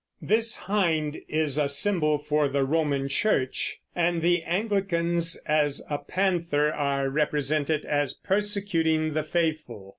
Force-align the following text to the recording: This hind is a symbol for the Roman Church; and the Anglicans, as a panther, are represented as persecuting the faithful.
This 0.23 0.55
hind 0.55 1.21
is 1.27 1.59
a 1.59 1.69
symbol 1.69 2.17
for 2.17 2.47
the 2.49 2.65
Roman 2.65 3.07
Church; 3.07 3.77
and 3.95 4.23
the 4.23 4.41
Anglicans, 4.41 5.39
as 5.45 5.83
a 5.91 5.99
panther, 5.99 6.71
are 6.71 7.07
represented 7.07 7.85
as 7.85 8.15
persecuting 8.15 9.13
the 9.13 9.23
faithful. 9.23 9.89